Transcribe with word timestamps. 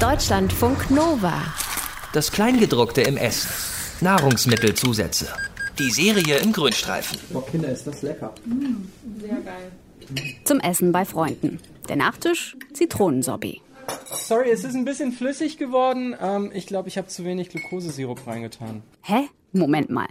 Deutschlandfunk 0.00 0.92
Nova. 0.92 1.42
Das 2.12 2.30
Kleingedruckte 2.30 3.00
im 3.00 3.16
Essen. 3.16 3.50
Nahrungsmittelzusätze. 4.00 5.26
Die 5.76 5.90
Serie 5.90 6.36
im 6.38 6.52
Grünstreifen. 6.52 7.18
Boah, 7.30 7.44
Kinder, 7.44 7.68
ist 7.68 7.84
das 7.84 8.02
lecker. 8.02 8.32
Zum 10.44 10.60
Essen 10.60 10.92
bei 10.92 11.04
Freunden. 11.04 11.58
Der 11.88 11.96
Nachtisch 11.96 12.56
Zitronensorbet. 12.74 13.60
Sorry, 14.06 14.50
es 14.50 14.62
ist 14.62 14.76
ein 14.76 14.84
bisschen 14.84 15.10
flüssig 15.10 15.58
geworden. 15.58 16.14
Ähm, 16.20 16.52
ich 16.54 16.68
glaube, 16.68 16.86
ich 16.86 16.96
habe 16.96 17.08
zu 17.08 17.24
wenig 17.24 17.48
Glukosesirup 17.48 18.24
reingetan. 18.24 18.84
Hä? 19.02 19.28
Moment 19.52 19.90
mal. 19.90 20.06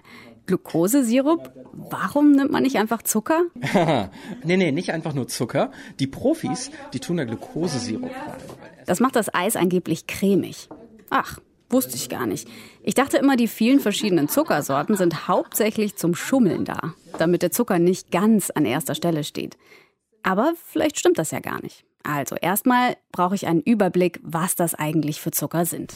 Glukosesirup? 0.47 1.51
Warum 1.73 2.33
nimmt 2.33 2.51
man 2.51 2.63
nicht 2.63 2.77
einfach 2.77 3.03
Zucker? 3.03 3.43
nee, 4.43 4.57
nee, 4.57 4.71
nicht 4.73 4.91
einfach 4.91 5.13
nur 5.13 5.29
Zucker. 5.29 5.71
Die 5.99 6.07
Profis, 6.07 6.71
die 6.93 6.99
tun 6.99 7.17
da 7.17 7.23
Glukosesirup 7.23 8.09
rein. 8.09 8.41
Das 8.87 8.99
macht 8.99 9.15
das 9.15 9.31
Eis 9.31 9.55
angeblich 9.55 10.07
cremig. 10.07 10.69
Ach, 11.11 11.37
wusste 11.69 11.95
ich 11.95 12.09
gar 12.09 12.25
nicht. 12.25 12.47
Ich 12.81 12.95
dachte 12.95 13.17
immer, 13.17 13.35
die 13.35 13.49
vielen 13.49 13.79
verschiedenen 13.79 14.29
Zuckersorten 14.29 14.95
sind 14.95 15.27
hauptsächlich 15.27 15.97
zum 15.97 16.15
Schummeln 16.15 16.65
da, 16.65 16.93
damit 17.19 17.43
der 17.43 17.51
Zucker 17.51 17.77
nicht 17.77 18.11
ganz 18.11 18.49
an 18.49 18.65
erster 18.65 18.95
Stelle 18.95 19.23
steht. 19.23 19.57
Aber 20.23 20.53
vielleicht 20.65 20.97
stimmt 20.97 21.19
das 21.19 21.31
ja 21.31 21.41
gar 21.41 21.61
nicht. 21.61 21.83
Also 22.03 22.37
erstmal 22.37 22.95
brauche 23.11 23.35
ich 23.35 23.45
einen 23.45 23.61
Überblick, 23.61 24.19
was 24.23 24.55
das 24.55 24.73
eigentlich 24.73 25.19
für 25.19 25.31
Zucker 25.31 25.65
sind. 25.65 25.93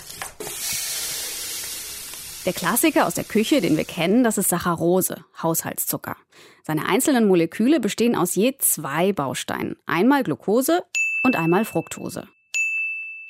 Der 2.45 2.53
Klassiker 2.53 3.05
aus 3.05 3.13
der 3.13 3.23
Küche, 3.23 3.61
den 3.61 3.77
wir 3.77 3.85
kennen, 3.85 4.23
das 4.23 4.37
ist 4.37 4.49
Saccharose, 4.49 5.23
Haushaltszucker. 5.41 6.17
Seine 6.63 6.87
einzelnen 6.87 7.27
Moleküle 7.27 7.79
bestehen 7.79 8.15
aus 8.15 8.35
je 8.35 8.55
zwei 8.57 9.13
Bausteinen. 9.13 9.77
Einmal 9.85 10.23
Glucose 10.23 10.83
und 11.23 11.37
einmal 11.37 11.63
Fructose. 11.65 12.27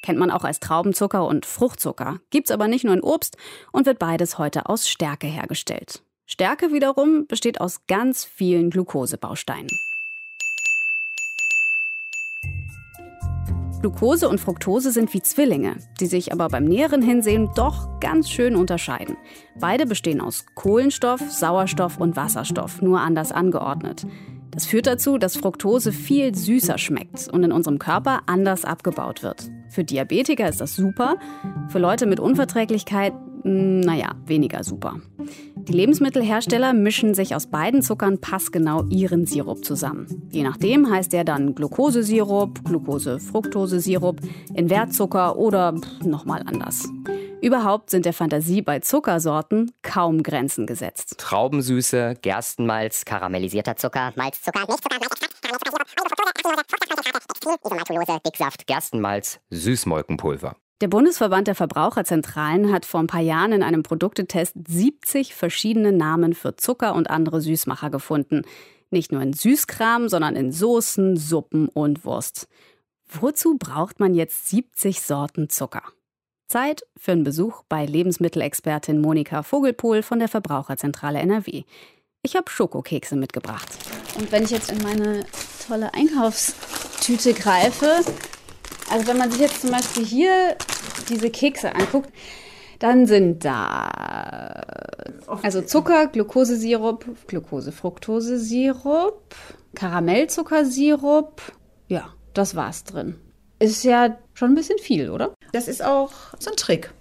Kennt 0.01 0.17
man 0.17 0.31
auch 0.31 0.43
als 0.43 0.59
Traubenzucker 0.59 1.25
und 1.27 1.45
Fruchtzucker, 1.45 2.19
gibt's 2.31 2.51
aber 2.51 2.67
nicht 2.67 2.83
nur 2.83 2.93
in 2.93 3.01
Obst 3.01 3.37
und 3.71 3.85
wird 3.85 3.99
beides 3.99 4.37
heute 4.37 4.67
aus 4.67 4.89
Stärke 4.89 5.27
hergestellt. 5.27 6.01
Stärke 6.25 6.71
wiederum 6.71 7.27
besteht 7.27 7.61
aus 7.61 7.81
ganz 7.87 8.23
vielen 8.23 8.69
Glukosebausteinen. 8.69 9.69
Glucose 13.81 14.29
und 14.29 14.39
Fructose 14.39 14.91
sind 14.91 15.11
wie 15.15 15.23
Zwillinge, 15.23 15.77
die 15.99 16.05
sich 16.05 16.31
aber 16.31 16.49
beim 16.49 16.65
näheren 16.65 17.01
Hinsehen 17.01 17.49
doch 17.55 17.99
ganz 17.99 18.29
schön 18.29 18.55
unterscheiden. 18.55 19.17
Beide 19.59 19.87
bestehen 19.87 20.21
aus 20.21 20.45
Kohlenstoff, 20.53 21.19
Sauerstoff 21.19 21.97
und 21.97 22.15
Wasserstoff, 22.15 22.83
nur 22.83 23.01
anders 23.01 23.31
angeordnet. 23.31 24.05
Das 24.51 24.65
führt 24.65 24.87
dazu, 24.87 25.17
dass 25.17 25.37
Fructose 25.37 25.91
viel 25.91 26.35
süßer 26.35 26.77
schmeckt 26.77 27.29
und 27.31 27.43
in 27.43 27.51
unserem 27.51 27.79
Körper 27.79 28.21
anders 28.25 28.65
abgebaut 28.65 29.23
wird. 29.23 29.49
Für 29.69 29.83
Diabetiker 29.83 30.47
ist 30.49 30.59
das 30.59 30.75
super, 30.75 31.15
für 31.69 31.79
Leute 31.79 32.05
mit 32.05 32.19
Unverträglichkeit, 32.19 33.13
naja, 33.43 34.15
weniger 34.25 34.63
super. 34.63 34.97
Die 35.55 35.73
Lebensmittelhersteller 35.73 36.73
mischen 36.73 37.13
sich 37.13 37.33
aus 37.35 37.47
beiden 37.47 37.81
Zuckern 37.81 38.19
passgenau 38.19 38.83
ihren 38.89 39.25
Sirup 39.25 39.63
zusammen. 39.65 40.27
Je 40.29 40.43
nachdem 40.43 40.91
heißt 40.91 41.13
der 41.13 41.23
dann 41.23 41.55
Glukosesirup, 41.55 42.63
Glucose-Fructose-Sirup, 42.65 44.19
Invertzucker 44.53 45.37
oder 45.37 45.73
nochmal 46.03 46.43
anders. 46.45 46.89
Überhaupt 47.41 47.89
sind 47.89 48.05
der 48.05 48.13
Fantasie 48.13 48.61
bei 48.61 48.79
Zuckersorten 48.81 49.71
kaum 49.81 50.21
Grenzen 50.21 50.67
gesetzt. 50.67 51.15
Traubensüße, 51.17 52.13
Gerstenmalz, 52.21 53.03
karamellisierter 53.03 53.75
Zucker, 53.75 54.13
Malzzucker, 54.15 54.67
Milchzucker, 54.67 54.99
Malzextrakt, 57.71 58.27
Dicksaft, 58.27 58.67
Gerstenmalz, 58.67 59.39
Süßmolkenpulver. 59.49 60.55
Der 60.81 60.87
Bundesverband 60.87 61.47
der 61.47 61.55
Verbraucherzentralen 61.55 62.71
hat 62.71 62.85
vor 62.85 62.99
ein 62.99 63.07
paar 63.07 63.21
Jahren 63.21 63.53
in 63.53 63.63
einem 63.63 63.81
Produktetest 63.81 64.53
70 64.67 65.33
verschiedene 65.33 65.91
Namen 65.91 66.35
für 66.35 66.55
Zucker 66.55 66.93
und 66.93 67.09
andere 67.09 67.41
Süßmacher 67.41 67.89
gefunden. 67.89 68.43
Nicht 68.91 69.11
nur 69.11 69.21
in 69.23 69.33
Süßkram, 69.33 70.09
sondern 70.09 70.35
in 70.35 70.51
Soßen, 70.51 71.17
Suppen 71.17 71.69
und 71.69 72.05
Wurst. 72.05 72.47
Wozu 73.09 73.57
braucht 73.57 73.99
man 73.99 74.13
jetzt 74.13 74.47
70 74.49 75.01
Sorten 75.01 75.49
Zucker? 75.49 75.81
Zeit 76.51 76.85
für 76.97 77.13
einen 77.13 77.23
Besuch 77.23 77.63
bei 77.69 77.85
Lebensmittelexpertin 77.85 78.99
Monika 78.99 79.41
Vogelpohl 79.41 80.03
von 80.03 80.19
der 80.19 80.27
Verbraucherzentrale 80.27 81.19
NRW. 81.19 81.63
Ich 82.23 82.35
habe 82.35 82.51
Schokokekse 82.51 83.15
mitgebracht. 83.15 83.69
Und 84.19 84.33
wenn 84.33 84.43
ich 84.43 84.51
jetzt 84.51 84.69
in 84.69 84.83
meine 84.83 85.25
tolle 85.65 85.93
Einkaufstüte 85.93 87.33
greife, 87.33 88.01
also 88.89 89.07
wenn 89.07 89.17
man 89.17 89.31
sich 89.31 89.39
jetzt 89.39 89.61
zum 89.61 89.71
Beispiel 89.71 90.05
hier 90.05 90.57
diese 91.09 91.29
Kekse 91.29 91.73
anguckt, 91.73 92.11
dann 92.79 93.05
sind 93.05 93.45
da 93.45 94.61
also 95.41 95.61
Zucker, 95.61 96.07
Glukosesirup, 96.07 97.05
Glukose-Fructose-Sirup, 97.27 99.35
Karamellzuckersirup. 99.75 101.41
Ja, 101.87 102.09
das 102.33 102.55
war's 102.55 102.83
drin. 102.83 103.15
Ist 103.59 103.83
ja 103.83 104.17
schon 104.33 104.51
ein 104.51 104.55
bisschen 104.55 104.79
viel, 104.79 105.11
oder? 105.11 105.33
Das 105.51 105.67
ist 105.67 105.83
auch 105.83 106.11
so 106.39 106.51
ein 106.51 106.57
Trick. 106.57 106.91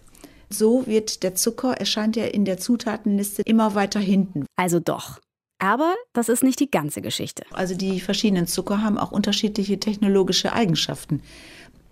So 0.48 0.86
wird 0.86 1.22
der 1.22 1.34
Zucker, 1.34 1.74
erscheint 1.74 2.16
ja 2.16 2.24
in 2.24 2.44
der 2.44 2.58
Zutatenliste 2.58 3.42
immer 3.42 3.74
weiter 3.74 4.00
hinten. 4.00 4.46
Also 4.56 4.80
doch. 4.80 5.20
Aber 5.60 5.94
das 6.12 6.28
ist 6.28 6.42
nicht 6.42 6.58
die 6.58 6.70
ganze 6.70 7.02
Geschichte. 7.02 7.44
Also 7.52 7.76
die 7.76 8.00
verschiedenen 8.00 8.46
Zucker 8.46 8.82
haben 8.82 8.98
auch 8.98 9.12
unterschiedliche 9.12 9.78
technologische 9.78 10.52
Eigenschaften. 10.52 11.22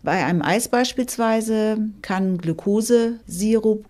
Bei 0.03 0.25
einem 0.25 0.43
Eis 0.43 0.69
beispielsweise 0.69 1.79
kann 2.03 2.39
Glukosesirup 2.39 3.85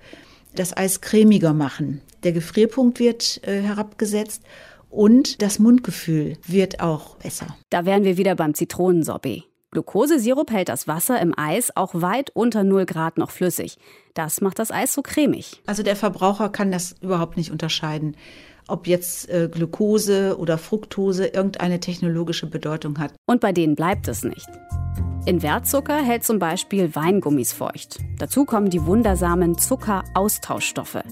das 0.55 0.77
Eis 0.77 1.01
cremiger 1.01 1.55
machen. 1.55 2.01
Der 2.25 2.33
Gefrierpunkt 2.33 2.99
wird 2.99 3.41
äh, 3.47 3.63
herabgesetzt 3.63 4.43
und 4.91 5.41
das 5.43 5.59
Mundgefühl 5.59 6.37
wird 6.47 6.81
auch 6.81 7.17
besser. 7.17 7.57
Da 7.71 7.85
wären 7.85 8.05
wir 8.05 8.17
wieder 8.17 8.35
beim 8.35 8.55
Zitronensorbet. 8.55 9.45
Glukosesirup 9.71 10.51
hält 10.51 10.71
das 10.71 10.89
Wasser 10.89 11.21
im 11.21 11.35
Eis 11.37 11.77
auch 11.77 11.91
weit 11.95 12.31
unter 12.31 12.65
0 12.65 12.87
Grad 12.87 13.19
noch 13.19 13.31
flüssig. 13.31 13.77
Das 14.15 14.41
macht 14.41 14.59
das 14.59 14.71
Eis 14.71 14.95
so 14.95 15.03
cremig. 15.03 15.63
Also 15.67 15.83
der 15.83 15.95
Verbraucher 15.95 16.49
kann 16.49 16.73
das 16.73 16.95
überhaupt 17.03 17.37
nicht 17.37 17.51
unterscheiden, 17.51 18.17
ob 18.67 18.87
jetzt 18.87 19.29
äh, 19.29 19.49
Glukose 19.53 20.39
oder 20.39 20.57
Fructose 20.57 21.27
irgendeine 21.27 21.81
technologische 21.81 22.47
Bedeutung 22.47 22.99
hat. 22.99 23.13
Und 23.27 23.41
bei 23.41 23.53
denen 23.53 23.75
bleibt 23.75 24.09
es 24.09 24.25
nicht. 24.25 24.49
Invertzucker 25.27 25.97
hält 25.97 26.25
zum 26.25 26.39
Beispiel 26.39 26.95
Weingummis 26.95 27.53
feucht. 27.53 27.99
Dazu 28.19 28.47
kommen 28.47 28.71
die 28.71 28.87
wundersamen 28.87 29.59
Zuckeraustauschstoffe. 29.59 31.03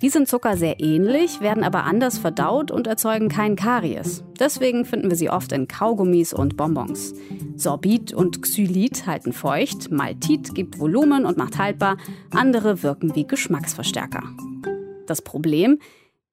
Die 0.00 0.10
sind 0.10 0.28
Zucker 0.28 0.56
sehr 0.56 0.78
ähnlich, 0.78 1.40
werden 1.40 1.64
aber 1.64 1.82
anders 1.82 2.18
verdaut 2.18 2.70
und 2.70 2.86
erzeugen 2.86 3.28
kein 3.28 3.56
Karies. 3.56 4.22
Deswegen 4.38 4.84
finden 4.84 5.10
wir 5.10 5.16
sie 5.16 5.28
oft 5.28 5.50
in 5.50 5.66
Kaugummis 5.66 6.32
und 6.32 6.56
Bonbons. 6.56 7.14
Sorbit 7.56 8.12
und 8.14 8.40
Xylit 8.40 9.06
halten 9.06 9.32
feucht, 9.32 9.90
Maltit 9.90 10.54
gibt 10.54 10.78
Volumen 10.78 11.26
und 11.26 11.36
macht 11.36 11.58
haltbar, 11.58 11.96
andere 12.30 12.84
wirken 12.84 13.16
wie 13.16 13.26
Geschmacksverstärker. 13.26 14.22
Das 15.06 15.20
Problem? 15.20 15.80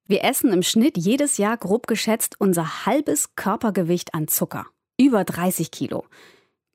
Wir 0.05 0.23
essen 0.23 0.53
im 0.53 0.61
Schnitt 0.61 0.97
jedes 0.99 1.39
Jahr 1.39 1.57
grob 1.57 1.87
geschätzt 1.87 2.35
unser 2.37 2.85
halbes 2.85 3.35
Körpergewicht 3.35 4.13
an 4.13 4.27
Zucker. 4.27 4.67
Über 4.99 5.23
30 5.23 5.71
Kilo. 5.71 6.05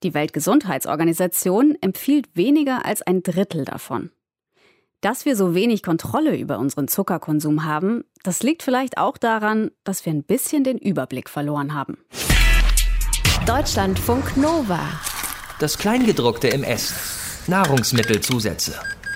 Die 0.03 0.15
Weltgesundheitsorganisation 0.15 1.77
empfiehlt 1.81 2.35
weniger 2.35 2.85
als 2.85 3.03
ein 3.03 3.23
Drittel 3.23 3.65
davon. 3.65 4.11
Dass 5.01 5.25
wir 5.25 5.35
so 5.35 5.55
wenig 5.55 5.83
Kontrolle 5.83 6.37
über 6.37 6.59
unseren 6.59 6.87
Zuckerkonsum 6.87 7.65
haben, 7.65 8.05
das 8.23 8.43
liegt 8.43 8.63
vielleicht 8.63 8.99
auch 8.99 9.17
daran, 9.17 9.71
dass 9.83 10.05
wir 10.05 10.13
ein 10.13 10.25
bisschen 10.25 10.63
den 10.63 10.77
Überblick 10.77 11.31
verloren 11.31 11.73
haben. 11.73 11.97
Deutschlandfunk 13.47 14.37
Nova. 14.37 14.81
Das 15.59 15.79
Kleingedruckte 15.79 16.49
im 16.49 16.65
Essen. 16.65 16.97
Nahrungsmittelzusätze. 17.47 18.75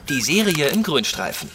Die 0.09 0.23
Serie 0.23 0.69
im 0.69 0.83
Grünstreifen. 0.83 1.51